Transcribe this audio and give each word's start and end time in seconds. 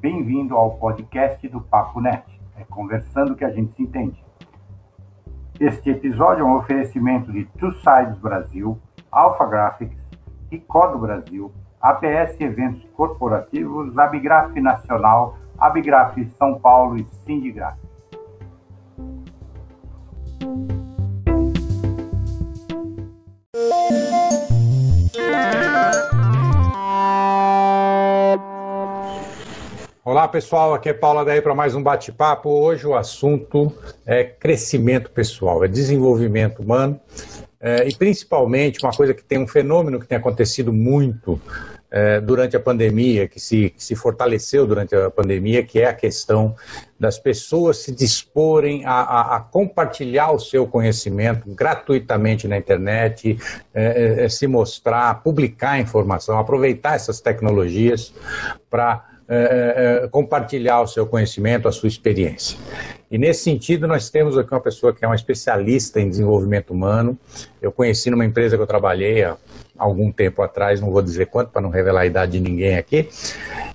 Bem-vindo 0.00 0.56
ao 0.56 0.78
podcast 0.78 1.46
do 1.46 1.60
Papo 1.60 2.00
Net. 2.00 2.24
É 2.56 2.64
conversando 2.64 3.36
que 3.36 3.44
a 3.44 3.50
gente 3.50 3.74
se 3.76 3.82
entende. 3.82 4.24
Este 5.60 5.90
episódio 5.90 6.40
é 6.40 6.44
um 6.46 6.56
oferecimento 6.56 7.30
de 7.30 7.44
Two 7.58 7.70
Sides 7.72 8.18
Brasil, 8.18 8.80
Alpha 9.12 9.44
Graphics, 9.44 9.98
Ricodo 10.50 10.98
Brasil, 10.98 11.52
APS 11.82 12.40
Eventos 12.40 12.82
Corporativos, 12.96 13.98
Abigraf 13.98 14.58
Nacional, 14.58 15.36
Abigraf 15.58 16.16
São 16.38 16.58
Paulo 16.58 16.96
e 16.96 17.04
Sindigraf. 17.26 17.76
Pessoal, 30.30 30.74
aqui 30.74 30.88
é 30.88 30.92
Paula 30.92 31.24
daí 31.24 31.42
para 31.42 31.54
mais 31.56 31.74
um 31.74 31.82
bate-papo. 31.82 32.48
Hoje 32.48 32.86
o 32.86 32.94
assunto 32.94 33.72
é 34.06 34.22
crescimento 34.22 35.10
pessoal, 35.10 35.64
é 35.64 35.68
desenvolvimento 35.68 36.62
humano 36.62 37.00
é, 37.60 37.88
e 37.88 37.94
principalmente 37.94 38.78
uma 38.80 38.92
coisa 38.92 39.12
que 39.12 39.24
tem 39.24 39.38
um 39.38 39.46
fenômeno 39.46 39.98
que 39.98 40.06
tem 40.06 40.16
acontecido 40.16 40.72
muito 40.72 41.40
é, 41.90 42.20
durante 42.20 42.56
a 42.56 42.60
pandemia, 42.60 43.26
que 43.26 43.40
se, 43.40 43.70
que 43.70 43.82
se 43.82 43.96
fortaleceu 43.96 44.64
durante 44.68 44.94
a 44.94 45.10
pandemia, 45.10 45.64
que 45.64 45.80
é 45.80 45.86
a 45.86 45.92
questão 45.92 46.54
das 46.98 47.18
pessoas 47.18 47.78
se 47.78 47.92
disporem 47.92 48.84
a, 48.84 48.92
a, 48.92 49.36
a 49.36 49.40
compartilhar 49.40 50.30
o 50.30 50.38
seu 50.38 50.64
conhecimento 50.64 51.52
gratuitamente 51.52 52.46
na 52.46 52.56
internet, 52.56 53.36
é, 53.74 54.24
é, 54.24 54.28
se 54.28 54.46
mostrar, 54.46 55.22
publicar 55.24 55.80
informação, 55.80 56.38
aproveitar 56.38 56.94
essas 56.94 57.20
tecnologias 57.20 58.14
para 58.70 59.09
é, 59.32 59.36
é, 59.36 60.04
é, 60.04 60.08
compartilhar 60.08 60.80
o 60.80 60.88
seu 60.88 61.06
conhecimento, 61.06 61.68
a 61.68 61.72
sua 61.72 61.86
experiência. 61.86 62.58
E 63.08 63.16
nesse 63.16 63.44
sentido, 63.44 63.86
nós 63.86 64.10
temos 64.10 64.36
aqui 64.36 64.52
uma 64.52 64.60
pessoa 64.60 64.92
que 64.92 65.04
é 65.04 65.08
uma 65.08 65.14
especialista 65.14 66.00
em 66.00 66.08
desenvolvimento 66.08 66.72
humano. 66.72 67.16
Eu 67.62 67.70
conheci 67.70 68.10
numa 68.10 68.24
empresa 68.24 68.56
que 68.56 68.62
eu 68.62 68.66
trabalhei 68.66 69.22
há 69.22 69.36
algum 69.78 70.10
tempo 70.10 70.42
atrás, 70.42 70.80
não 70.80 70.90
vou 70.90 71.00
dizer 71.00 71.26
quanto 71.26 71.52
para 71.52 71.62
não 71.62 71.70
revelar 71.70 72.00
a 72.00 72.06
idade 72.06 72.32
de 72.32 72.40
ninguém 72.40 72.76
aqui, 72.76 73.08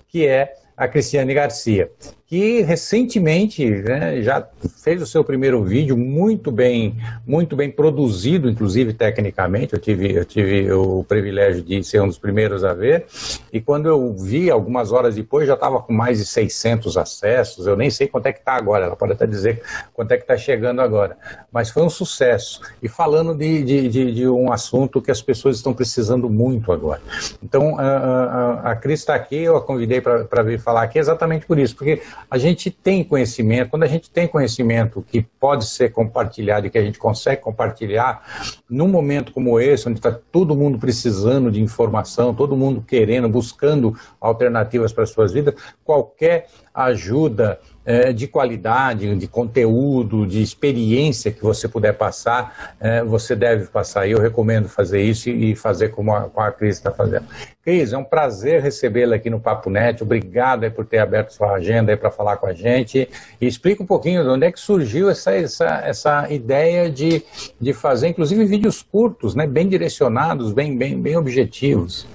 que 0.10 0.28
é 0.28 0.56
a 0.76 0.90
Cristiane 0.90 1.34
Garcia 1.34 1.90
que 2.28 2.62
recentemente 2.62 3.64
né, 3.70 4.20
já 4.24 4.46
fez 4.84 5.00
o 5.00 5.06
seu 5.06 5.24
primeiro 5.24 5.64
vídeo 5.64 5.96
muito 5.96 6.52
bem, 6.52 6.98
muito 7.26 7.56
bem 7.56 7.70
produzido, 7.70 8.50
inclusive 8.50 8.94
tecnicamente. 8.94 9.74
Eu 9.74 9.80
tive, 9.80 10.12
eu 10.12 10.26
tive 10.26 10.72
o 10.72 11.04
privilégio 11.04 11.62
de 11.62 11.84
ser 11.84 12.02
um 12.02 12.08
dos 12.08 12.18
primeiros 12.18 12.64
a 12.64 12.74
ver. 12.74 13.06
E 13.54 13.62
quando 13.62 13.88
eu 13.88 14.12
vi, 14.16 14.50
algumas 14.50 14.92
horas 14.92 15.16
depois, 15.16 15.48
já 15.48 15.54
estava 15.54 15.80
com 15.80 15.94
mais 15.94 16.18
de 16.18 16.26
600 16.26 16.98
acessos. 16.98 17.68
Eu 17.68 17.78
nem 17.78 17.92
sei 17.92 18.08
quanto 18.08 18.26
é 18.26 18.34
que 18.34 18.40
está 18.40 18.54
agora. 18.54 18.86
Ela 18.86 18.96
pode 18.96 19.14
até 19.14 19.28
dizer 19.28 19.62
quanto 19.94 20.12
é 20.12 20.18
que 20.18 20.24
está 20.24 20.36
chegando 20.36 20.82
agora. 20.82 21.16
Mas 21.52 21.70
foi 21.70 21.84
um 21.84 21.90
sucesso. 21.92 22.60
E 22.82 22.90
falando 22.90 23.36
de, 23.36 23.64
de, 23.64 23.88
de, 23.88 24.12
de, 24.12 24.28
um 24.28 24.52
assunto 24.52 25.00
que 25.00 25.12
as 25.12 25.22
pessoas 25.22 25.58
estão 25.58 25.76
precisando 25.76 26.28
muito 26.28 26.72
agora. 26.72 27.02
Então, 27.44 27.78
a, 27.78 27.84
a, 27.84 28.72
a 28.72 28.76
Cris 28.76 29.02
está 29.02 29.14
aqui. 29.14 29.36
Eu 29.36 29.56
a 29.58 29.62
convidei 29.62 30.02
para 30.02 30.42
vir 30.42 30.60
falar 30.60 30.82
aqui 30.82 30.98
exatamente 30.98 31.46
por 31.46 31.60
isso, 31.60 31.76
porque 31.76 32.02
a 32.30 32.38
gente 32.38 32.72
tem 32.72 33.04
conhecimento, 33.04 33.70
quando 33.70 33.84
a 33.84 33.88
gente 33.88 34.10
tem 34.10 34.28
conhecimento 34.28 35.06
que 35.08 35.22
pode 35.40 35.66
ser 35.66 35.92
compartilhado 35.92 36.68
e 36.68 36.70
que 36.70 36.78
a 36.78 36.84
gente 36.84 36.98
consegue 36.98 37.42
compartilhar, 37.42 38.24
num 38.70 38.88
momento 38.88 39.32
como 39.32 39.60
esse, 39.60 39.88
onde 39.88 40.00
está 40.00 40.12
todo 40.12 40.56
mundo 40.56 40.78
precisando 40.78 41.52
de 41.52 41.62
informação, 41.62 42.34
todo 42.34 42.58
mundo 42.58 42.82
querendo, 42.82 43.30
buscando 43.30 43.98
alternativas 44.20 44.92
para 44.92 45.04
as 45.04 45.12
suas 45.12 45.32
vidas, 45.32 45.54
qualquer 45.84 46.48
ajuda 46.74 47.60
é, 47.86 48.12
de 48.12 48.28
qualidade, 48.28 49.16
de 49.16 49.28
conteúdo, 49.28 50.26
de 50.26 50.42
experiência 50.42 51.32
que 51.32 51.44
você 51.44 51.68
puder 51.68 51.94
passar, 51.94 52.76
é, 52.80 53.04
você 53.04 53.36
deve 53.36 53.68
passar. 53.68 54.08
E 54.08 54.12
eu 54.12 54.20
recomendo 54.20 54.68
fazer 54.68 55.02
isso 55.02 55.30
e 55.30 55.56
fazer 55.56 55.90
como 55.90 56.14
a, 56.14 56.22
como 56.22 56.46
a 56.46 56.52
Cris 56.52 56.78
está 56.78 56.92
fazendo. 56.92 57.26
Cris, 57.64 57.94
é 57.94 57.98
um 57.98 58.04
prazer 58.04 58.62
recebê-la 58.62 59.16
aqui 59.16 59.30
no 59.30 59.40
Papo 59.40 59.70
Net. 59.70 60.02
Obrigado 60.04 60.70
por 60.72 60.86
ter 60.86 61.00
aberto 61.00 61.32
sua 61.32 61.54
agenda 61.54 61.96
para 61.96 62.12
falar 62.12 62.38
com 62.38 62.48
a 62.48 62.54
gente. 62.54 63.08
E 63.40 63.48
explica 63.48 63.84
um 63.84 63.88
pouquinho 63.88 64.24
de 64.24 64.30
onde 64.30 64.46
é 64.46 64.52
que 64.52 64.60
surgiu 64.60 65.10
essa, 65.10 65.32
essa, 65.32 65.82
essa 65.84 66.32
ideia 66.32 66.90
de, 66.90 67.24
de 67.60 67.74
fazer, 67.74 68.10
inclusive, 68.10 68.46
vídeos 68.46 68.82
curtos, 68.82 69.36
né, 69.36 69.46
bem 69.46 69.68
direcionados, 69.68 70.54
bem, 70.54 70.78
bem, 70.78 71.00
bem 71.00 71.18
objetivos. 71.18 72.08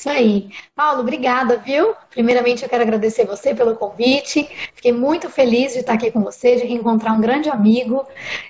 Isso 0.00 0.08
aí. 0.08 0.48
Paulo, 0.74 1.00
obrigada, 1.00 1.58
viu? 1.58 1.94
Primeiramente, 2.08 2.62
eu 2.62 2.70
quero 2.70 2.82
agradecer 2.82 3.26
você 3.26 3.54
pelo 3.54 3.76
convite. 3.76 4.48
Fiquei 4.74 4.92
muito 4.92 5.28
feliz 5.28 5.74
de 5.74 5.80
estar 5.80 5.92
aqui 5.92 6.10
com 6.10 6.22
você, 6.22 6.56
de 6.56 6.64
reencontrar 6.64 7.14
um 7.14 7.20
grande 7.20 7.50
amigo 7.50 8.06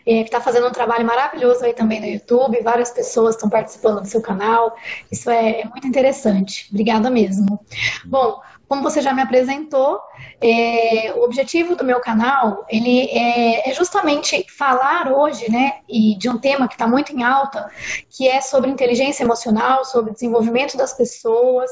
é, 0.07 0.19
que 0.19 0.29
está 0.29 0.41
fazendo 0.41 0.69
um 0.69 0.71
trabalho 0.71 1.05
maravilhoso 1.05 1.65
aí 1.65 1.75
também 1.75 2.01
no 2.01 2.07
YouTube. 2.07 2.63
Várias 2.63 2.93
pessoas 2.93 3.35
estão 3.35 3.51
participando 3.51 4.01
do 4.01 4.07
seu 4.07 4.23
canal. 4.23 4.77
Isso 5.11 5.29
é, 5.29 5.63
é 5.63 5.65
muito 5.65 5.89
interessante. 5.89 6.69
Obrigada 6.71 7.11
mesmo. 7.11 7.59
Bom, 8.05 8.41
como 8.71 8.85
você 8.85 9.01
já 9.01 9.13
me 9.13 9.21
apresentou, 9.21 10.01
é, 10.41 11.13
o 11.17 11.25
objetivo 11.25 11.75
do 11.75 11.83
meu 11.83 11.99
canal 11.99 12.65
ele 12.69 13.07
é, 13.11 13.69
é, 13.69 13.75
justamente 13.75 14.47
falar 14.49 15.13
hoje, 15.13 15.51
né, 15.51 15.81
e 15.89 16.15
de 16.17 16.29
um 16.29 16.39
tema 16.39 16.69
que 16.69 16.75
está 16.75 16.87
muito 16.87 17.13
em 17.13 17.25
alta, 17.25 17.69
que 18.09 18.29
é 18.29 18.41
sobre 18.41 18.71
inteligência 18.71 19.25
emocional, 19.25 19.85
sobre 19.85 20.13
desenvolvimento 20.13 20.77
das 20.77 20.93
pessoas, 20.93 21.69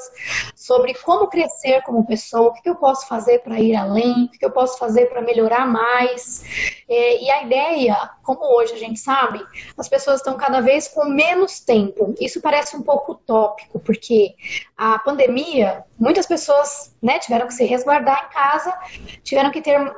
sobre 0.57 0.93
como 0.95 1.29
crescer 1.29 1.83
como 1.83 2.05
pessoa, 2.05 2.49
o 2.49 2.53
que 2.55 2.69
eu 2.69 2.75
posso 2.75 3.07
fazer 3.07 3.43
para 3.45 3.61
ir 3.61 3.77
além, 3.77 4.25
o 4.25 4.31
que 4.31 4.45
eu 4.45 4.51
posso 4.51 4.77
fazer 4.77 5.07
para 5.07 5.23
melhorar 5.23 5.69
mais. 5.69 6.43
É, 6.89 7.23
e 7.23 7.31
a 7.31 7.45
ideia, 7.45 8.11
como 8.25 8.41
hoje 8.57 8.75
a 8.75 8.79
gente 8.79 8.99
sabe, 8.99 9.41
as 9.77 9.89
pessoas 9.89 10.17
estão 10.17 10.37
cada 10.37 10.61
vez 10.61 10.89
com 10.89 11.05
menos 11.05 11.61
tempo. 11.61 12.13
Isso 12.21 12.41
parece 12.41 12.77
um 12.77 12.83
pouco 12.83 13.13
utópico, 13.13 13.79
porque 13.79 14.35
a 14.77 14.99
pandemia, 14.99 15.85
muitas 15.97 16.27
pessoas 16.27 16.88
né, 17.03 17.19
tiveram 17.19 17.47
que 17.47 17.55
se 17.55 17.65
resguardar 17.65 18.29
em 18.29 18.35
casa, 18.35 18.75
tiveram 19.23 19.51
que 19.51 19.61
ter 19.61 19.95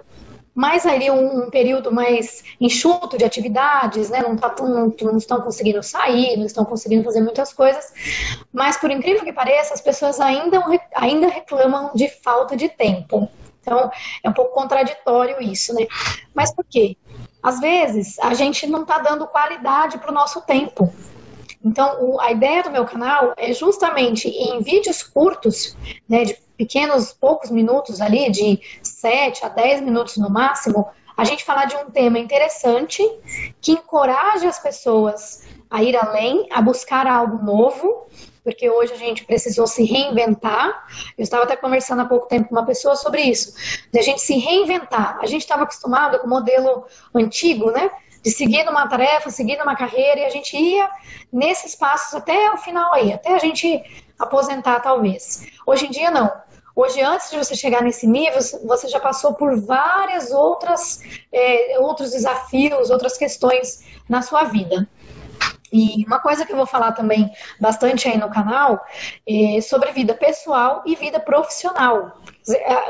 mais 0.54 0.84
ali 0.84 1.10
um, 1.10 1.44
um, 1.44 1.50
período 1.50 1.92
mais 1.92 2.42
enxuto 2.60 3.16
de 3.16 3.24
atividades, 3.24 4.10
né? 4.10 4.20
Não, 4.20 4.36
tá, 4.36 4.54
não, 4.60 4.94
não, 5.00 5.16
estão 5.16 5.40
conseguindo 5.40 5.82
sair, 5.82 6.36
não 6.36 6.46
estão 6.46 6.64
conseguindo 6.64 7.04
fazer 7.04 7.20
muitas 7.20 7.52
coisas, 7.52 7.92
mas 8.52 8.76
por 8.76 8.90
incrível 8.90 9.24
que 9.24 9.32
pareça, 9.32 9.72
as 9.72 9.80
pessoas 9.80 10.20
ainda, 10.20 10.62
ainda 10.94 11.28
reclamam 11.28 11.92
de 11.94 12.08
falta 12.08 12.56
de 12.56 12.68
tempo. 12.68 13.28
Então, 13.62 13.90
é 14.22 14.28
um 14.28 14.32
pouco 14.32 14.54
contraditório 14.54 15.40
isso, 15.40 15.74
né? 15.74 15.86
Mas 16.34 16.52
por 16.52 16.64
quê? 16.64 16.96
Às 17.42 17.60
vezes, 17.60 18.18
a 18.18 18.34
gente 18.34 18.66
não 18.66 18.82
está 18.82 18.98
dando 18.98 19.26
qualidade 19.26 19.98
para 19.98 20.10
o 20.10 20.14
nosso 20.14 20.40
tempo. 20.42 20.92
Então, 21.64 22.18
a 22.20 22.32
ideia 22.32 22.62
do 22.62 22.70
meu 22.70 22.86
canal 22.86 23.34
é 23.36 23.52
justamente 23.52 24.28
em 24.28 24.62
vídeos 24.62 25.02
curtos, 25.02 25.76
né, 26.08 26.24
de 26.24 26.36
pequenos, 26.60 27.10
poucos 27.10 27.50
minutos 27.50 28.02
ali, 28.02 28.30
de 28.30 28.60
7 28.82 29.46
a 29.46 29.48
10 29.48 29.80
minutos 29.80 30.18
no 30.18 30.28
máximo, 30.28 30.86
a 31.16 31.24
gente 31.24 31.42
falar 31.42 31.64
de 31.64 31.74
um 31.74 31.90
tema 31.90 32.18
interessante 32.18 33.02
que 33.62 33.72
encoraje 33.72 34.46
as 34.46 34.58
pessoas 34.58 35.42
a 35.70 35.82
ir 35.82 35.96
além, 35.96 36.46
a 36.52 36.60
buscar 36.60 37.06
algo 37.06 37.42
novo, 37.42 38.06
porque 38.44 38.68
hoje 38.68 38.92
a 38.92 38.96
gente 38.96 39.24
precisou 39.24 39.66
se 39.66 39.84
reinventar. 39.84 40.86
Eu 41.16 41.22
estava 41.22 41.44
até 41.44 41.56
conversando 41.56 42.02
há 42.02 42.04
pouco 42.04 42.28
tempo 42.28 42.50
com 42.50 42.54
uma 42.54 42.66
pessoa 42.66 42.94
sobre 42.94 43.22
isso, 43.22 43.54
de 43.90 43.98
a 43.98 44.02
gente 44.02 44.20
se 44.20 44.36
reinventar. 44.36 45.18
A 45.22 45.26
gente 45.26 45.40
estava 45.40 45.62
acostumado 45.62 46.18
com 46.18 46.26
o 46.26 46.30
modelo 46.30 46.84
antigo, 47.14 47.70
né? 47.70 47.90
de 48.22 48.30
seguir 48.30 48.64
numa 48.64 48.86
tarefa, 48.86 49.30
seguir 49.30 49.56
numa 49.56 49.74
carreira, 49.74 50.20
e 50.20 50.24
a 50.26 50.28
gente 50.28 50.54
ia 50.54 50.90
nesses 51.32 51.74
passos 51.74 52.14
até 52.14 52.50
o 52.52 52.58
final 52.58 52.92
aí, 52.92 53.14
até 53.14 53.34
a 53.34 53.38
gente 53.38 53.82
aposentar 54.18 54.80
talvez. 54.80 55.46
Hoje 55.66 55.86
em 55.86 55.90
dia 55.90 56.10
não. 56.10 56.30
Hoje, 56.74 57.00
antes 57.00 57.30
de 57.30 57.36
você 57.36 57.54
chegar 57.54 57.82
nesse 57.82 58.06
nível, 58.06 58.40
você 58.64 58.88
já 58.88 59.00
passou 59.00 59.34
por 59.34 59.60
várias 59.60 60.30
outras 60.30 61.00
é, 61.32 61.78
outros 61.78 62.12
desafios, 62.12 62.90
outras 62.90 63.16
questões 63.16 63.84
na 64.08 64.22
sua 64.22 64.44
vida. 64.44 64.88
E 65.72 66.04
uma 66.04 66.18
coisa 66.18 66.44
que 66.44 66.52
eu 66.52 66.56
vou 66.56 66.66
falar 66.66 66.92
também 66.92 67.30
bastante 67.60 68.08
aí 68.08 68.18
no 68.18 68.28
canal 68.28 68.84
é 69.26 69.60
sobre 69.60 69.92
vida 69.92 70.14
pessoal 70.14 70.82
e 70.84 70.96
vida 70.96 71.20
profissional. 71.20 72.20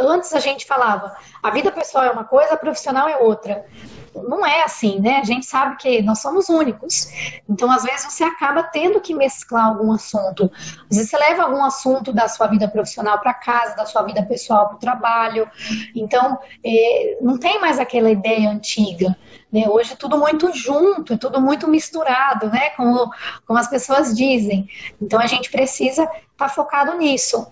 Antes 0.00 0.32
a 0.32 0.40
gente 0.40 0.64
falava, 0.64 1.14
a 1.42 1.50
vida 1.50 1.70
pessoal 1.70 2.04
é 2.04 2.10
uma 2.10 2.24
coisa, 2.24 2.54
a 2.54 2.56
profissional 2.56 3.06
é 3.06 3.18
outra 3.18 3.66
não 4.14 4.44
é 4.44 4.62
assim, 4.64 5.00
né? 5.00 5.18
A 5.18 5.24
gente 5.24 5.46
sabe 5.46 5.76
que 5.76 6.02
nós 6.02 6.20
somos 6.20 6.48
únicos. 6.48 7.08
Então, 7.48 7.70
às 7.70 7.82
vezes, 7.82 8.12
você 8.12 8.24
acaba 8.24 8.62
tendo 8.62 9.00
que 9.00 9.14
mesclar 9.14 9.66
algum 9.66 9.92
assunto. 9.92 10.50
Às 10.90 10.96
vezes, 10.96 11.10
você 11.10 11.16
leva 11.16 11.44
algum 11.44 11.64
assunto 11.64 12.12
da 12.12 12.28
sua 12.28 12.46
vida 12.46 12.68
profissional 12.68 13.18
para 13.18 13.34
casa, 13.34 13.76
da 13.76 13.86
sua 13.86 14.02
vida 14.02 14.22
pessoal 14.24 14.68
para 14.68 14.76
o 14.76 14.80
trabalho. 14.80 15.48
Então, 15.94 16.38
é, 16.64 17.18
não 17.20 17.38
tem 17.38 17.60
mais 17.60 17.78
aquela 17.78 18.10
ideia 18.10 18.50
antiga. 18.50 19.16
Né? 19.52 19.68
Hoje 19.68 19.96
tudo 19.96 20.16
muito 20.18 20.52
junto, 20.52 21.14
é 21.14 21.16
tudo 21.16 21.40
muito 21.40 21.68
misturado, 21.68 22.48
né? 22.48 22.70
Como, 22.70 23.10
como 23.46 23.58
as 23.58 23.68
pessoas 23.68 24.14
dizem. 24.16 24.68
Então, 25.00 25.20
a 25.20 25.26
gente 25.26 25.50
precisa 25.50 26.04
estar 26.04 26.30
está 26.40 26.48
focado 26.48 26.96
nisso. 26.96 27.46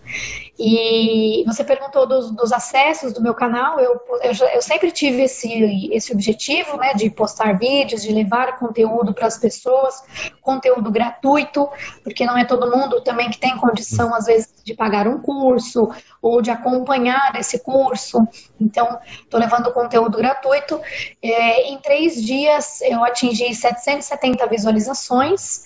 E 0.59 1.45
você 1.47 1.63
perguntou 1.63 2.07
dos, 2.07 2.31
dos 2.31 2.53
acessos 2.53 3.13
do 3.13 3.23
meu 3.23 3.35
canal, 3.35 3.79
eu, 3.79 4.01
eu, 4.23 4.49
eu, 4.55 4.63
sempre 4.63 4.91
tive 4.91 5.23
esse, 5.23 5.93
esse 5.93 6.13
objetivo, 6.13 6.77
né, 6.79 6.95
de 6.95 7.11
postar 7.11 7.59
vídeos, 7.59 8.03
de 8.03 8.13
levar 8.13 8.59
conteúdo 8.59 9.13
para 9.13 9.27
as 9.27 9.39
pessoas, 9.39 10.03
conteúdo 10.41 10.91
gratuito, 10.91 11.69
porque 12.03 12.25
não 12.25 12.37
é 12.37 12.45
todo 12.45 12.71
mundo 12.71 13.03
também 13.03 13.31
que 13.31 13.39
tem 13.39 13.57
condição, 13.59 14.15
às 14.15 14.25
vezes, 14.25 14.55
de 14.69 14.75
pagar 14.75 15.09
um 15.09 15.19
curso 15.19 15.89
ou 16.21 16.43
de 16.43 16.51
acompanhar 16.51 17.35
esse 17.37 17.59
curso. 17.61 18.27
Então, 18.61 18.99
estou 19.23 19.41
levando 19.41 19.73
conteúdo 19.73 20.19
gratuito. 20.19 20.79
É, 21.23 21.71
em 21.71 21.79
três 21.79 22.23
dias, 22.23 22.83
eu 22.83 23.03
atingi 23.03 23.55
770 23.55 24.47
visualizações 24.47 25.65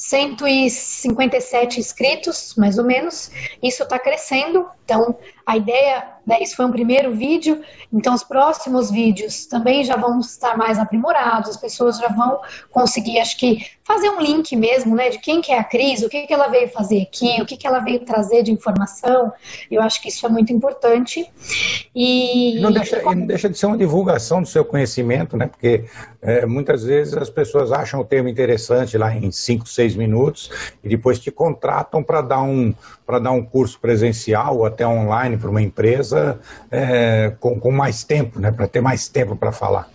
157 0.00 1.78
inscritos, 1.78 2.54
mais 2.56 2.78
ou 2.78 2.84
menos. 2.84 3.30
Isso 3.62 3.82
está 3.82 3.98
crescendo, 3.98 4.66
então 4.90 5.16
a 5.46 5.56
ideia, 5.56 6.04
né, 6.26 6.38
isso 6.40 6.56
foi 6.56 6.64
um 6.64 6.70
primeiro 6.70 7.12
vídeo, 7.12 7.60
então 7.92 8.12
os 8.12 8.22
próximos 8.22 8.90
vídeos 8.90 9.46
também 9.46 9.84
já 9.84 9.96
vão 9.96 10.18
estar 10.20 10.56
mais 10.56 10.78
aprimorados, 10.78 11.50
as 11.50 11.56
pessoas 11.56 11.98
já 11.98 12.08
vão 12.08 12.40
conseguir, 12.70 13.18
acho 13.18 13.36
que, 13.38 13.58
fazer 13.90 14.08
um 14.08 14.20
link 14.20 14.54
mesmo, 14.54 14.94
né, 14.94 15.10
de 15.10 15.18
quem 15.18 15.40
que 15.40 15.50
é 15.50 15.58
a 15.58 15.64
Cris, 15.64 16.02
o 16.02 16.08
que, 16.08 16.24
que 16.24 16.32
ela 16.32 16.46
veio 16.46 16.68
fazer 16.68 17.02
aqui, 17.02 17.42
o 17.42 17.46
que, 17.46 17.56
que 17.56 17.66
ela 17.66 17.80
veio 17.80 17.98
trazer 18.00 18.44
de 18.44 18.52
informação. 18.52 19.32
Eu 19.68 19.82
acho 19.82 20.00
que 20.00 20.08
isso 20.08 20.24
é 20.24 20.28
muito 20.28 20.52
importante. 20.52 21.28
E 21.92 22.60
não 22.60 22.70
deixa, 22.70 23.02
não 23.02 23.26
deixa 23.26 23.50
de 23.50 23.58
ser 23.58 23.66
uma 23.66 23.76
divulgação 23.76 24.42
do 24.42 24.46
seu 24.46 24.64
conhecimento, 24.64 25.36
né, 25.36 25.48
porque 25.48 25.86
é, 26.22 26.46
muitas 26.46 26.84
vezes 26.84 27.16
as 27.16 27.28
pessoas 27.28 27.72
acham 27.72 27.98
o 27.98 28.04
termo 28.04 28.28
interessante 28.28 28.96
lá 28.96 29.12
em 29.12 29.32
5, 29.32 29.66
6 29.66 29.96
minutos 29.96 30.50
e 30.84 30.88
depois 30.88 31.18
te 31.18 31.32
contratam 31.32 32.00
para 32.00 32.20
dar 32.20 32.42
um 32.42 32.72
dar 33.18 33.32
um 33.32 33.44
curso 33.44 33.80
presencial 33.80 34.58
ou 34.58 34.64
até 34.64 34.79
online 34.88 35.36
para 35.36 35.50
uma 35.50 35.62
empresa 35.62 36.40
é, 36.70 37.34
com, 37.40 37.58
com 37.58 37.70
mais 37.70 38.04
tempo, 38.04 38.38
né, 38.38 38.50
para 38.50 38.66
ter 38.66 38.80
mais 38.80 39.08
tempo 39.08 39.36
para 39.36 39.52
falar. 39.52 39.88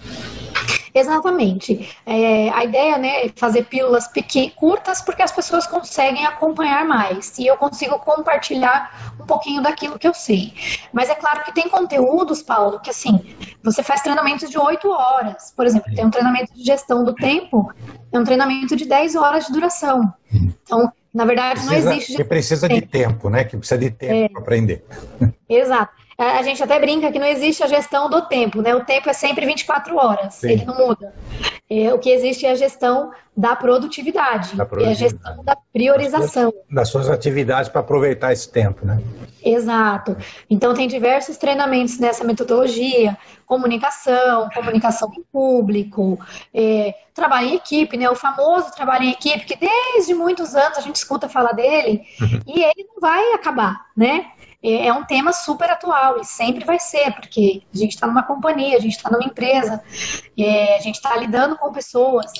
Exatamente. 0.95 1.93
É, 2.05 2.49
a 2.51 2.63
ideia 2.63 2.97
né, 2.97 3.25
é 3.25 3.29
fazer 3.35 3.65
pílulas 3.65 4.07
pequenas, 4.07 4.53
curtas, 4.55 5.01
porque 5.01 5.21
as 5.21 5.31
pessoas 5.31 5.67
conseguem 5.67 6.25
acompanhar 6.25 6.85
mais. 6.85 7.37
E 7.37 7.45
eu 7.45 7.57
consigo 7.57 7.99
compartilhar 7.99 9.13
um 9.19 9.25
pouquinho 9.25 9.61
daquilo 9.61 9.99
que 9.99 10.07
eu 10.07 10.13
sei. 10.13 10.53
Mas 10.93 11.09
é 11.09 11.15
claro 11.15 11.43
que 11.43 11.53
tem 11.53 11.67
conteúdos, 11.67 12.41
Paulo, 12.41 12.79
que 12.79 12.89
assim, 12.89 13.19
você 13.61 13.83
faz 13.83 14.01
treinamentos 14.01 14.49
de 14.49 14.57
8 14.57 14.89
horas. 14.89 15.53
Por 15.53 15.65
exemplo, 15.65 15.93
tem 15.93 16.05
um 16.05 16.09
treinamento 16.09 16.53
de 16.55 16.63
gestão 16.63 17.03
do 17.03 17.13
tempo, 17.13 17.69
é 18.13 18.17
um 18.17 18.23
treinamento 18.23 18.73
de 18.77 18.85
10 18.85 19.15
horas 19.15 19.47
de 19.47 19.51
duração. 19.51 20.13
Então, 20.63 20.89
na 21.15 21.23
verdade, 21.23 21.61
precisa, 21.61 21.89
não 21.89 21.95
existe. 21.95 22.17
Que 22.17 22.23
precisa 22.25 22.67
de 22.67 22.81
tempo, 22.81 23.29
né? 23.29 23.45
Que 23.45 23.55
precisa 23.55 23.79
de 23.79 23.89
tempo 23.89 24.13
é, 24.13 24.29
para 24.29 24.41
aprender. 24.41 24.83
Exato. 25.47 25.93
A 26.17 26.41
gente 26.43 26.63
até 26.63 26.79
brinca 26.79 27.11
que 27.11 27.19
não 27.19 27.27
existe 27.27 27.61
a 27.61 27.67
gestão 27.67 28.09
do 28.09 28.21
tempo, 28.21 28.61
né? 28.61 28.73
O 28.73 28.85
tempo 28.85 29.09
é 29.09 29.13
sempre 29.13 29.45
24 29.45 29.97
horas, 29.97 30.35
Sim. 30.35 30.51
ele 30.51 30.65
não 30.65 30.77
muda. 30.77 31.13
É, 31.69 31.93
o 31.93 31.99
que 31.99 32.09
existe 32.09 32.45
é 32.45 32.51
a 32.51 32.55
gestão 32.55 33.11
da 33.35 33.53
produtividade, 33.53 34.55
da 34.55 34.65
produtividade. 34.65 35.01
e 35.01 35.05
a 35.05 35.09
gestão 35.09 35.43
da 35.43 35.57
priorização. 35.73 36.45
Das 36.45 36.53
suas, 36.53 36.75
das 36.75 36.89
suas 36.89 37.09
atividades 37.09 37.69
para 37.69 37.81
aproveitar 37.81 38.31
esse 38.31 38.49
tempo, 38.49 38.85
né? 38.85 39.01
Exato. 39.43 40.15
Então, 40.49 40.73
tem 40.73 40.87
diversos 40.87 41.35
treinamentos 41.35 41.99
nessa 41.99 42.23
metodologia, 42.23 43.17
comunicação, 43.45 44.49
comunicação 44.53 45.11
em 45.17 45.23
público, 45.23 46.17
é, 46.53 46.95
trabalho 47.13 47.49
em 47.49 47.55
equipe, 47.55 47.97
né? 47.97 48.09
O 48.09 48.15
famoso 48.15 48.71
trabalho 48.71 49.03
em 49.03 49.11
equipe, 49.11 49.45
que 49.45 49.57
desde 49.57 50.13
muitos 50.13 50.55
anos 50.55 50.77
a 50.77 50.81
gente 50.81 50.95
escuta 50.95 51.27
falar 51.27 51.51
dele, 51.51 52.03
uhum. 52.21 52.39
e 52.47 52.63
ele 52.63 52.87
não 52.87 53.01
vai 53.01 53.33
acabar, 53.33 53.85
né? 53.97 54.27
É, 54.67 54.91
um 54.91 55.03
tema 55.03 55.31
super 55.31 55.69
atual 55.69 56.19
e 56.19 56.25
sempre 56.25 56.65
vai 56.65 56.79
ser, 56.79 57.13
porque 57.13 57.61
a 57.71 57.77
gente 57.77 57.91
está 57.91 58.07
numa 58.07 58.23
companhia, 58.23 58.75
a 58.75 58.79
gente 58.79 58.95
está 58.95 59.11
numa 59.11 59.23
empresa, 59.23 59.83
é, 60.35 60.75
a 60.75 60.79
gente 60.79 60.95
está 60.95 61.15
lidando 61.15 61.55
com 61.55 61.71
pessoas. 61.71 62.31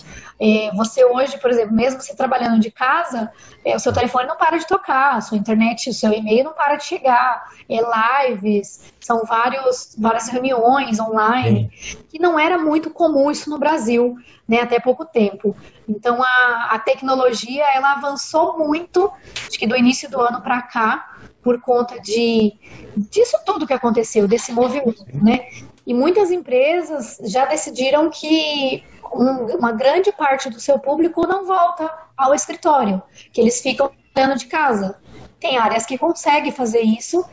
É, 0.42 0.72
você 0.74 1.06
hoje, 1.06 1.38
por 1.38 1.52
exemplo, 1.52 1.76
mesmo 1.76 2.02
você 2.02 2.16
trabalhando 2.16 2.60
de 2.60 2.72
casa, 2.72 3.32
é, 3.64 3.76
o 3.76 3.80
seu 3.80 3.94
telefone 3.94 4.26
não 4.26 4.38
para 4.38 4.58
de 4.58 4.66
tocar, 4.66 5.18
a 5.18 5.22
sua 5.22 5.38
internet, 5.38 5.88
o 5.92 5.94
seu 5.94 6.12
e-mail 6.12 6.46
não 6.46 6.54
para 6.54 6.78
de 6.78 6.86
chegar, 6.86 7.46
é, 7.70 8.28
lives, 8.28 8.92
são 9.00 9.24
vários, 9.24 9.96
várias 9.96 10.28
reuniões 10.28 11.00
online, 11.00 11.70
que 12.10 12.18
não 12.18 12.40
era 12.40 12.58
muito 12.58 12.90
comum 12.90 13.30
isso 13.30 13.52
no 13.52 13.60
Brasil, 13.60 14.18
né, 14.48 14.62
até 14.62 14.80
pouco 14.80 15.06
tempo. 15.06 15.56
Então 15.88 16.24
a, 16.24 16.70
a 16.72 16.80
tecnologia 16.80 17.64
ela 17.72 17.94
avançou 17.94 18.58
muito, 18.58 19.12
acho 19.48 19.60
que 19.60 19.68
do 19.68 19.76
início 19.76 20.10
do 20.10 20.20
ano 20.20 20.42
para 20.42 20.60
cá, 20.64 21.15
por 21.46 21.62
conta 21.62 22.02
de 22.02 22.54
disso 22.98 23.38
tudo 23.46 23.68
que 23.68 23.74
aconteceu, 23.74 24.28
desse 24.28 24.52
movimento, 24.52 25.06
né? 25.14 25.48
E 25.86 25.94
muitas 25.94 26.32
empresas 26.32 27.20
já 27.24 27.46
decidiram 27.46 28.10
que 28.10 28.84
um, 29.14 29.56
uma 29.56 29.72
grande 29.72 30.12
parte 30.12 30.50
do 30.50 30.60
seu 30.60 30.80
público 30.80 31.28
não 31.28 31.46
volta 31.46 31.88
ao 32.18 32.34
escritório, 32.34 33.00
que 33.32 33.40
eles 33.40 33.62
ficam 33.62 33.92
dentro 34.16 34.40
de 34.40 34.48
casa. 34.48 34.98
Tem 35.46 35.60
áreas 35.60 35.86
que 35.86 35.96
conseguem 35.96 36.52
fazer 36.52 36.82
isso, 36.82 37.24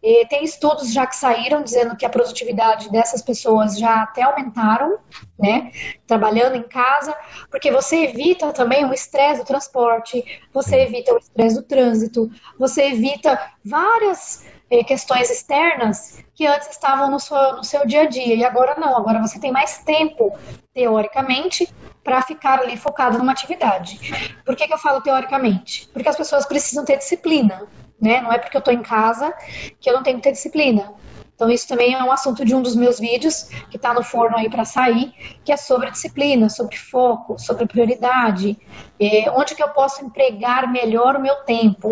e 0.00 0.24
tem 0.26 0.44
estudos 0.44 0.92
já 0.92 1.04
que 1.04 1.16
saíram 1.16 1.64
dizendo 1.64 1.96
que 1.96 2.06
a 2.06 2.08
produtividade 2.08 2.88
dessas 2.92 3.20
pessoas 3.20 3.76
já 3.76 4.04
até 4.04 4.22
aumentaram, 4.22 5.00
né? 5.36 5.72
Trabalhando 6.06 6.54
em 6.54 6.62
casa, 6.62 7.12
porque 7.50 7.72
você 7.72 8.04
evita 8.04 8.52
também 8.52 8.84
o 8.84 8.94
estresse 8.94 9.40
do 9.40 9.46
transporte, 9.46 10.24
você 10.54 10.82
evita 10.82 11.12
o 11.12 11.18
estresse 11.18 11.56
do 11.56 11.62
trânsito, 11.64 12.30
você 12.56 12.84
evita 12.92 13.36
várias 13.64 14.46
questões 14.84 15.30
externas 15.30 16.24
que 16.34 16.46
antes 16.46 16.68
estavam 16.68 17.10
no 17.10 17.20
seu, 17.20 17.56
no 17.56 17.64
seu 17.64 17.86
dia 17.86 18.02
a 18.02 18.06
dia, 18.06 18.34
e 18.34 18.44
agora 18.44 18.74
não, 18.78 18.96
agora 18.96 19.20
você 19.20 19.38
tem 19.38 19.52
mais 19.52 19.78
tempo, 19.78 20.36
teoricamente, 20.74 21.72
para 22.02 22.22
ficar 22.22 22.60
ali 22.60 22.76
focado 22.76 23.18
numa 23.18 23.32
atividade. 23.32 23.98
Por 24.44 24.54
que, 24.54 24.66
que 24.66 24.72
eu 24.72 24.78
falo 24.78 25.00
teoricamente? 25.00 25.88
Porque 25.92 26.08
as 26.08 26.16
pessoas 26.16 26.46
precisam 26.46 26.84
ter 26.84 26.98
disciplina, 26.98 27.66
né? 28.00 28.20
Não 28.20 28.32
é 28.32 28.38
porque 28.38 28.56
eu 28.56 28.60
estou 28.60 28.74
em 28.74 28.82
casa 28.82 29.32
que 29.80 29.88
eu 29.88 29.94
não 29.94 30.02
tenho 30.02 30.18
que 30.18 30.22
ter 30.24 30.32
disciplina. 30.32 30.92
Então, 31.36 31.50
isso 31.50 31.68
também 31.68 31.92
é 31.92 32.02
um 32.02 32.10
assunto 32.10 32.46
de 32.46 32.54
um 32.54 32.62
dos 32.62 32.74
meus 32.74 32.98
vídeos, 32.98 33.50
que 33.70 33.76
está 33.76 33.92
no 33.92 34.02
forno 34.02 34.38
aí 34.38 34.48
para 34.48 34.64
sair, 34.64 35.12
que 35.44 35.52
é 35.52 35.56
sobre 35.56 35.90
disciplina, 35.90 36.48
sobre 36.48 36.76
foco, 36.78 37.38
sobre 37.38 37.66
prioridade, 37.66 38.58
é, 38.98 39.30
onde 39.30 39.54
que 39.54 39.62
eu 39.62 39.68
posso 39.68 40.02
empregar 40.02 40.72
melhor 40.72 41.14
o 41.14 41.20
meu 41.20 41.36
tempo, 41.44 41.90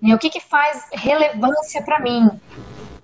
né? 0.00 0.14
o 0.14 0.18
que, 0.18 0.30
que 0.30 0.38
faz 0.38 0.88
relevância 0.92 1.82
para 1.82 1.98
mim. 1.98 2.30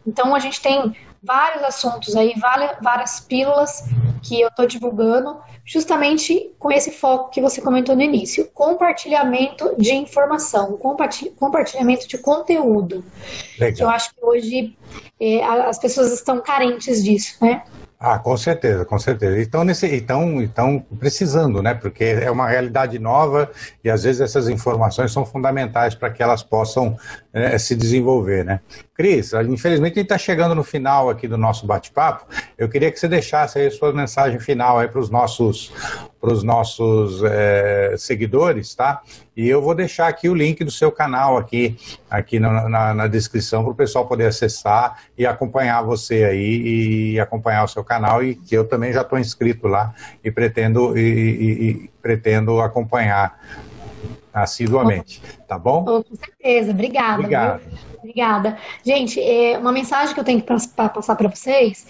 Então, 0.06 0.32
a 0.32 0.38
gente 0.38 0.62
tem 0.62 0.97
vários 1.23 1.62
assuntos 1.62 2.17
aí, 2.17 2.35
várias, 2.81 3.21
pílulas 3.21 3.85
que 4.23 4.41
eu 4.41 4.49
estou 4.49 4.67
divulgando, 4.67 5.39
justamente 5.65 6.53
com 6.59 6.71
esse 6.71 6.91
foco 6.91 7.31
que 7.31 7.41
você 7.41 7.61
comentou 7.61 7.95
no 7.95 8.03
início: 8.03 8.49
compartilhamento 8.53 9.75
de 9.79 9.93
informação, 9.93 10.79
compartilhamento 11.39 12.09
de 12.09 12.19
conteúdo. 12.19 13.05
Legal. 13.59 13.77
Que 13.77 13.83
eu 13.83 13.91
acho 13.91 14.15
que 14.15 14.25
hoje 14.25 14.77
é, 15.21 15.43
as 15.43 15.79
pessoas 15.79 16.12
estão 16.12 16.41
carentes 16.41 17.03
disso, 17.03 17.37
né? 17.41 17.62
Ah, 18.03 18.19
com 18.19 18.35
certeza, 18.35 18.83
com 18.87 18.99
certeza. 18.99 19.39
Então, 19.43 19.62
nesse, 19.62 19.87
então, 19.95 20.41
então, 20.41 20.83
precisando, 20.99 21.62
né? 21.62 21.75
Porque 21.75 22.03
é 22.03 22.31
uma 22.31 22.49
realidade 22.49 22.99
nova 22.99 23.50
e 23.85 23.91
às 23.91 24.05
vezes 24.05 24.23
essas 24.23 24.49
informações 24.49 25.12
são 25.12 25.27
fundamentais 25.27 25.95
para 25.95 26.09
que 26.09 26.23
elas 26.23 26.43
possam 26.43 26.97
é, 27.32 27.56
se 27.58 27.76
desenvolver, 27.76 28.44
né? 28.44 28.60
Cris, 28.94 29.32
infelizmente 29.49 29.92
a 29.92 29.96
gente 29.96 30.06
está 30.06 30.18
chegando 30.18 30.54
no 30.54 30.64
final 30.64 31.08
aqui 31.08 31.26
do 31.26 31.38
nosso 31.38 31.66
bate-papo. 31.66 32.26
Eu 32.58 32.68
queria 32.68 32.90
que 32.90 32.99
você 32.99 33.08
deixasse 33.08 33.58
aí 33.58 33.70
sua 33.70 33.92
mensagem 33.92 34.38
final 34.38 34.78
aí 34.78 34.88
para 34.88 35.00
os 35.00 35.08
nossos, 35.08 35.72
pros 36.20 36.42
nossos 36.42 37.22
é, 37.25 37.94
seguidores, 37.96 38.75
tá? 38.75 39.00
E 39.37 39.49
eu 39.49 39.62
vou 39.62 39.75
deixar 39.75 40.08
aqui 40.08 40.28
o 40.28 40.34
link 40.34 40.62
do 40.64 40.70
seu 40.70 40.92
canal 40.92 41.38
aqui, 41.38 41.78
aqui 42.10 42.38
na, 42.38 42.68
na, 42.68 42.94
na 42.94 43.06
descrição 43.06 43.62
para 43.62 43.72
o 43.72 43.76
pessoal 43.76 44.06
poder 44.06 44.26
acessar 44.26 45.00
e 45.16 45.25
acompanhar 45.25 45.82
você 45.82 46.25
aí 46.25 47.12
e 47.14 47.20
acompanhar 47.20 47.64
o 47.64 47.68
seu 47.68 47.82
canal 47.82 48.22
e 48.22 48.34
que 48.34 48.54
eu 48.54 48.66
também 48.66 48.92
já 48.92 49.00
estou 49.00 49.18
inscrito 49.18 49.66
lá 49.66 49.94
e 50.22 50.30
pretendo 50.30 50.99
e, 50.99 51.00
e, 51.00 51.70
e 51.70 51.90
pretendo 52.02 52.60
acompanhar 52.60 53.38
assiduamente, 54.32 55.20
tá 55.46 55.58
bom? 55.58 55.84
Com 55.84 56.16
certeza, 56.16 56.70
obrigada. 56.70 57.14
Obrigado. 57.14 57.62
Obrigada. 57.99 58.58
Gente, 58.84 59.20
é, 59.20 59.58
uma 59.58 59.72
mensagem 59.72 60.14
que 60.14 60.20
eu 60.20 60.25
tenho 60.25 60.40
que 60.40 60.46
passar 60.46 61.16
para 61.16 61.28
vocês 61.28 61.87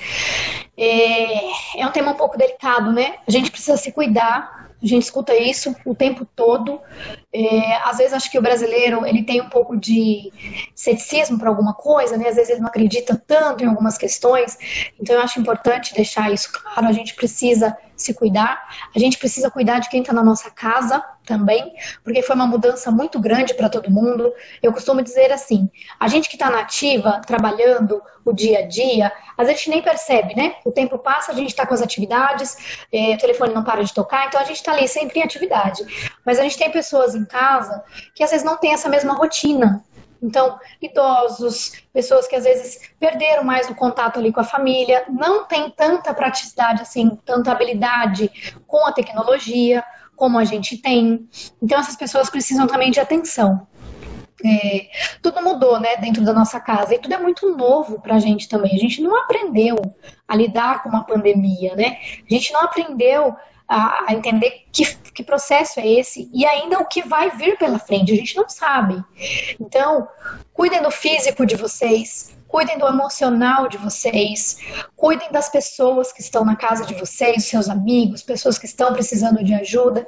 é, 0.77 1.81
é 1.81 1.87
um 1.87 1.93
tema 1.93 2.13
um 2.13 2.17
pouco 2.17 2.37
delicado, 2.37 2.93
né? 2.93 3.17
A 3.27 3.31
gente 3.31 3.51
precisa 3.51 3.77
se 3.77 3.93
cuidar, 3.93 4.71
a 4.83 4.87
gente 4.87 5.03
escuta 5.03 5.35
isso 5.37 5.77
o 5.85 5.95
tempo 5.95 6.27
todo. 6.35 6.81
É, 7.33 7.77
às 7.85 7.99
vezes 7.99 8.13
acho 8.13 8.31
que 8.31 8.39
o 8.39 8.43
brasileiro 8.43 9.07
ele 9.07 9.23
tem 9.23 9.41
um 9.41 9.49
pouco 9.49 9.77
de 9.77 10.33
ceticismo 10.75 11.39
para 11.39 11.49
alguma 11.49 11.75
coisa, 11.75 12.17
né? 12.17 12.29
Às 12.29 12.37
vezes 12.37 12.51
ele 12.51 12.61
não 12.61 12.69
acredita 12.69 13.23
tanto 13.27 13.63
em 13.63 13.67
algumas 13.69 13.99
questões. 13.99 14.59
Então 14.99 15.15
eu 15.15 15.23
acho 15.23 15.39
importante 15.39 15.95
deixar 15.95 16.33
isso 16.33 16.51
claro. 16.53 16.89
A 16.89 16.93
gente 16.93 17.15
precisa 17.15 17.77
se 17.95 18.15
cuidar, 18.15 18.67
a 18.95 18.99
gente 18.99 19.19
precisa 19.19 19.51
cuidar 19.51 19.79
de 19.79 19.91
quem 19.91 20.01
está 20.01 20.15
na 20.15 20.25
nossa 20.25 20.51
casa 20.51 21.05
também, 21.31 21.73
porque 22.03 22.23
foi 22.23 22.35
uma 22.35 22.47
mudança 22.47 22.91
muito 22.91 23.21
grande 23.21 23.55
para 23.55 23.69
todo 23.69 23.89
mundo. 23.89 24.33
Eu 24.61 24.73
costumo 24.73 25.01
dizer 25.01 25.31
assim: 25.31 25.71
a 25.99 26.09
gente 26.09 26.29
que 26.29 26.35
está 26.35 26.51
nativa, 26.51 27.21
trabalhando 27.25 28.03
o 28.25 28.33
dia 28.33 28.59
a 28.59 28.67
dia, 28.67 29.13
às 29.39 29.47
vezes 29.47 29.61
a 29.61 29.65
gente 29.65 29.71
nem 29.71 29.83
percebe, 29.83 30.35
né? 30.35 30.57
O 30.65 30.73
tempo 30.73 30.99
passa, 30.99 31.31
a 31.31 31.35
gente 31.35 31.51
está 31.51 31.65
com 31.65 31.73
as 31.73 31.81
atividades, 31.81 32.85
é, 32.93 33.15
o 33.15 33.19
telefone 33.19 33.55
não 33.55 33.63
para 33.63 33.85
de 33.85 33.95
tocar, 33.95 34.27
então 34.27 34.41
a 34.41 34.45
gente 34.45 34.57
está 34.57 34.73
ali 34.73 34.89
sempre 34.89 35.21
em 35.21 35.23
atividade. 35.23 35.85
Mas 36.27 36.41
a 36.41 36.43
gente 36.43 36.59
tem 36.59 36.71
pessoas 36.71 37.15
em 37.15 37.25
casa 37.25 37.85
que 38.13 38.25
às 38.25 38.31
vezes 38.31 38.45
não 38.45 38.57
tem 38.57 38.73
essa 38.73 38.89
mesma 38.89 39.15
rotina. 39.15 39.85
Então, 40.23 40.59
idosos, 40.83 41.73
pessoas 41.93 42.27
que 42.27 42.37
às 42.37 42.45
vezes 42.45 42.91
perderam 42.99 43.43
mais 43.43 43.71
o 43.71 43.75
contato 43.75 44.19
ali 44.19 44.31
com 44.31 44.41
a 44.41 44.45
família, 44.45 45.05
não 45.09 45.45
tem 45.45 45.71
tanta 45.71 46.13
praticidade 46.13 46.83
assim, 46.83 47.17
tanta 47.25 47.51
habilidade 47.51 48.31
com 48.67 48.85
a 48.87 48.93
tecnologia 48.93 49.83
como 50.21 50.39
a 50.39 50.45
gente 50.45 50.77
tem. 50.77 51.27
Então, 51.63 51.81
essas 51.81 51.97
pessoas 51.97 52.29
precisam 52.29 52.67
também 52.67 52.91
de 52.91 53.01
atenção. 53.01 53.67
É, 54.45 54.87
tudo 55.23 55.43
mudou, 55.43 55.81
né, 55.81 55.97
dentro 55.97 56.23
da 56.23 56.33
nossa 56.33 56.61
casa 56.61 56.95
e 56.95 56.99
tudo 56.99 57.15
é 57.15 57.19
muito 57.19 57.57
novo 57.57 58.01
para 58.03 58.17
a 58.17 58.19
gente 58.19 58.47
também. 58.47 58.75
A 58.75 58.79
gente 58.79 59.01
não 59.01 59.17
aprendeu 59.17 59.77
a 60.29 60.37
lidar 60.37 60.83
com 60.83 60.91
uma 60.91 61.05
pandemia, 61.05 61.75
né? 61.75 61.99
A 62.31 62.35
gente 62.35 62.53
não 62.53 62.61
aprendeu 62.61 63.35
a, 63.71 64.13
entender 64.13 64.65
que, 64.73 64.85
que 65.15 65.23
processo 65.23 65.79
é 65.79 65.87
esse 65.87 66.29
e 66.35 66.45
ainda 66.45 66.81
o 66.81 66.87
que 66.87 67.03
vai 67.03 67.31
vir 67.31 67.57
pela 67.57 67.79
frente. 67.79 68.13
A 68.13 68.17
gente 68.17 68.35
não 68.35 68.49
sabe. 68.49 69.03
Então, 69.61 70.09
cuidem 70.53 70.83
do 70.83 70.91
físico 70.91 71.47
de 71.47 71.55
vocês, 71.55 72.37
cuidem 72.49 72.77
do 72.79 72.87
emocional 72.89 73.69
de 73.69 73.79
vocês, 73.79 74.59
cuidem 74.97 75.31
das 75.31 75.49
pessoas 75.49 76.13
que 76.13 76.21
estão 76.21 76.45
na 76.45 76.57
casa 76.57 76.85
de 76.85 76.95
vocês, 76.95 77.45
seus 77.45 77.69
amigos, 77.69 78.25
pessoas 78.25 78.59
que 78.59 78.67
estão 78.67 78.93
precisando 78.93 79.45
de 79.45 79.55
ajuda. 79.55 80.05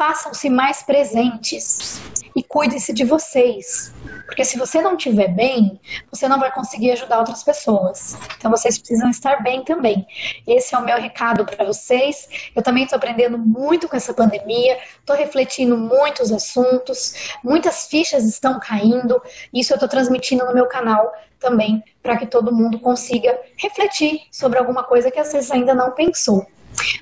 Façam-se 0.00 0.48
mais 0.48 0.82
presentes 0.82 2.00
e 2.34 2.42
cuidem-se 2.42 2.90
de 2.90 3.04
vocês. 3.04 3.92
Porque 4.24 4.46
se 4.46 4.56
você 4.56 4.80
não 4.80 4.96
estiver 4.96 5.28
bem, 5.28 5.78
você 6.10 6.26
não 6.26 6.40
vai 6.40 6.50
conseguir 6.50 6.92
ajudar 6.92 7.18
outras 7.18 7.42
pessoas. 7.42 8.16
Então 8.38 8.50
vocês 8.50 8.78
precisam 8.78 9.10
estar 9.10 9.42
bem 9.42 9.62
também. 9.62 10.06
Esse 10.46 10.74
é 10.74 10.78
o 10.78 10.84
meu 10.86 10.98
recado 10.98 11.44
para 11.44 11.66
vocês. 11.66 12.50
Eu 12.56 12.62
também 12.62 12.84
estou 12.84 12.96
aprendendo 12.96 13.36
muito 13.36 13.90
com 13.90 13.94
essa 13.94 14.14
pandemia, 14.14 14.78
estou 15.00 15.14
refletindo 15.14 15.76
muitos 15.76 16.32
assuntos, 16.32 17.34
muitas 17.44 17.86
fichas 17.86 18.24
estão 18.24 18.58
caindo. 18.58 19.20
Isso 19.52 19.74
eu 19.74 19.76
estou 19.76 19.88
transmitindo 19.88 20.46
no 20.46 20.54
meu 20.54 20.66
canal 20.66 21.12
também, 21.38 21.84
para 22.02 22.16
que 22.16 22.24
todo 22.24 22.56
mundo 22.56 22.80
consiga 22.80 23.38
refletir 23.54 24.22
sobre 24.32 24.58
alguma 24.58 24.82
coisa 24.82 25.10
que 25.10 25.20
às 25.20 25.30
vezes 25.30 25.50
ainda 25.50 25.74
não 25.74 25.90
pensou. 25.90 26.46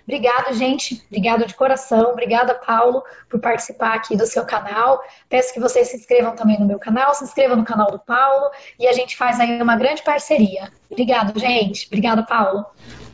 Obrigado, 0.06 0.54
gente. 0.54 1.02
Obrigado 1.06 1.46
de 1.46 1.54
coração. 1.54 2.12
Obrigada, 2.12 2.54
Paulo, 2.54 3.02
por 3.28 3.40
participar 3.40 3.94
aqui 3.94 4.16
do 4.16 4.26
seu 4.26 4.44
canal. 4.44 5.00
Peço 5.28 5.52
que 5.52 5.60
vocês 5.60 5.88
se 5.88 5.96
inscrevam 5.96 6.34
também 6.34 6.58
no 6.58 6.66
meu 6.66 6.78
canal, 6.78 7.14
se 7.14 7.24
inscrevam 7.24 7.56
no 7.56 7.64
canal 7.64 7.90
do 7.90 7.98
Paulo 7.98 8.50
e 8.78 8.86
a 8.86 8.92
gente 8.92 9.16
faz 9.16 9.38
aí 9.40 9.60
uma 9.60 9.76
grande 9.76 10.02
parceria. 10.02 10.70
Obrigado, 10.90 11.38
gente. 11.38 11.86
Obrigado, 11.86 12.26
Paulo. 12.26 12.64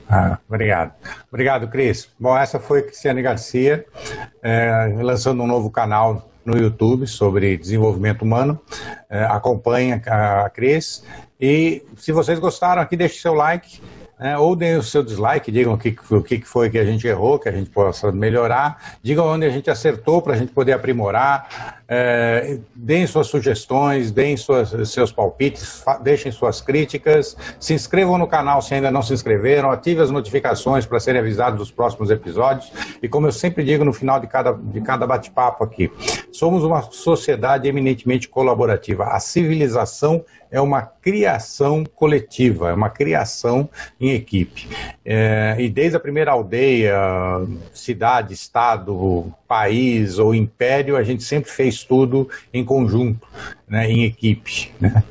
Ah, 0.08 0.38
obrigado. 0.48 0.92
Obrigado, 1.28 1.68
Cris. 1.68 2.08
Bom, 2.18 2.36
essa 2.36 2.60
foi 2.60 2.82
Cristiane 2.82 3.22
Garcia, 3.22 3.86
é, 4.42 4.94
lançando 5.00 5.42
um 5.42 5.46
novo 5.46 5.70
canal 5.70 6.28
no 6.44 6.56
YouTube 6.56 7.06
sobre 7.06 7.56
desenvolvimento 7.56 8.22
humano. 8.22 8.60
É, 9.08 9.24
acompanhe 9.24 9.94
a 10.06 10.48
Cris. 10.50 11.04
E 11.40 11.82
se 11.96 12.12
vocês 12.12 12.38
gostaram 12.38 12.82
aqui, 12.82 12.96
deixe 12.96 13.20
seu 13.20 13.34
like 13.34 13.80
né? 14.24 14.38
ou 14.38 14.56
deem 14.56 14.78
o 14.78 14.82
seu 14.82 15.02
dislike, 15.02 15.52
digam 15.52 15.74
o 15.74 15.78
que, 15.78 15.94
o 16.10 16.22
que 16.22 16.40
foi 16.46 16.70
que 16.70 16.78
a 16.78 16.84
gente 16.84 17.06
errou, 17.06 17.38
que 17.38 17.46
a 17.46 17.52
gente 17.52 17.68
possa 17.68 18.10
melhorar, 18.10 18.96
digam 19.02 19.26
onde 19.26 19.44
a 19.44 19.50
gente 19.50 19.70
acertou 19.70 20.22
para 20.22 20.32
a 20.32 20.36
gente 20.36 20.50
poder 20.50 20.72
aprimorar, 20.72 21.82
é, 21.86 22.56
deem 22.74 23.06
suas 23.06 23.26
sugestões, 23.26 24.10
deem 24.10 24.34
suas, 24.38 24.70
seus 24.88 25.12
palpites, 25.12 25.84
deixem 26.02 26.32
suas 26.32 26.62
críticas, 26.62 27.36
se 27.60 27.74
inscrevam 27.74 28.16
no 28.16 28.26
canal 28.26 28.62
se 28.62 28.72
ainda 28.72 28.90
não 28.90 29.02
se 29.02 29.12
inscreveram, 29.12 29.70
ative 29.70 30.00
as 30.00 30.10
notificações 30.10 30.86
para 30.86 30.98
serem 30.98 31.20
avisados 31.20 31.58
dos 31.58 31.70
próximos 31.70 32.08
episódios 32.10 32.72
e 33.02 33.08
como 33.08 33.26
eu 33.26 33.32
sempre 33.32 33.62
digo 33.62 33.84
no 33.84 33.92
final 33.92 34.18
de 34.18 34.26
cada, 34.26 34.54
de 34.54 34.80
cada 34.80 35.06
bate-papo 35.06 35.62
aqui, 35.62 35.92
somos 36.32 36.64
uma 36.64 36.80
sociedade 36.80 37.68
eminentemente 37.68 38.26
colaborativa. 38.26 39.04
A 39.04 39.20
civilização 39.20 40.24
é 40.54 40.60
uma 40.60 40.82
criação 40.82 41.84
coletiva, 41.84 42.70
é 42.70 42.72
uma 42.72 42.88
criação 42.88 43.68
em 44.00 44.12
equipe. 44.12 44.68
É, 45.04 45.56
e 45.58 45.68
desde 45.68 45.96
a 45.96 46.00
primeira 46.00 46.30
aldeia, 46.30 46.96
cidade, 47.72 48.34
estado, 48.34 49.34
país 49.48 50.16
ou 50.16 50.32
império, 50.32 50.96
a 50.96 51.02
gente 51.02 51.24
sempre 51.24 51.50
fez 51.50 51.82
tudo 51.82 52.30
em 52.52 52.64
conjunto, 52.64 53.26
né, 53.68 53.90
em 53.90 54.04
equipe. 54.04 54.72
Né? 54.80 55.02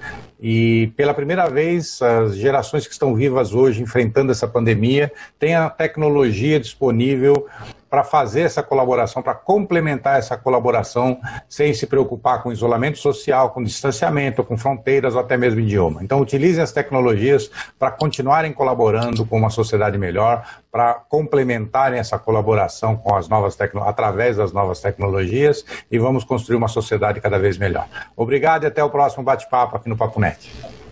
E 0.42 0.94
pela 0.96 1.14
primeira 1.14 1.50
vez, 1.50 2.02
as 2.02 2.38
gerações 2.38 2.88
que 2.88 2.94
estão 2.94 3.14
vivas 3.14 3.54
hoje, 3.54 3.84
enfrentando 3.84 4.32
essa 4.32 4.48
pandemia, 4.48 5.12
têm 5.38 5.56
a 5.56 5.70
tecnologia 5.70 6.58
disponível 6.58 7.48
para 7.94 8.04
fazer 8.04 8.42
essa 8.42 8.64
colaboração, 8.64 9.22
para 9.22 9.36
complementar 9.36 10.18
essa 10.18 10.36
colaboração, 10.36 11.22
sem 11.48 11.76
se 11.76 11.86
preocupar 11.86 12.42
com 12.42 12.52
isolamento 12.52 12.98
social, 12.98 13.52
com 13.52 13.62
distanciamento, 13.62 14.44
com 14.44 14.58
fronteiras 14.58 15.14
ou 15.14 15.22
até 15.22 15.38
mesmo 15.38 15.60
idioma. 15.60 16.04
Então, 16.04 16.20
utilizem 16.20 16.64
as 16.64 16.72
tecnologias 16.72 17.52
para 17.78 17.92
continuarem 17.92 18.52
colaborando 18.52 19.24
com 19.28 19.38
uma 19.38 19.52
sociedade 19.52 19.96
melhor, 20.00 20.44
para 20.72 20.96
complementarem 20.96 22.00
essa 22.00 22.18
colaboração 22.18 22.96
com 22.96 23.16
as 23.16 23.30
novas 23.30 23.56
através 23.86 24.38
das 24.38 24.52
novas 24.52 24.82
tecnologias 24.82 25.64
e 25.92 26.00
vamos 26.00 26.24
construir 26.24 26.56
uma 26.56 26.68
sociedade 26.68 27.22
cada 27.22 27.38
vez 27.38 27.60
melhor. 27.60 27.88
Obrigado 28.18 28.64
e 28.64 28.66
até 28.66 28.84
o 28.84 28.90
próximo 28.90 29.24
bate-papo 29.24 29.78
aqui 29.78 29.88
no 29.88 29.96
Papo 29.96 30.20
Net. 30.20 30.83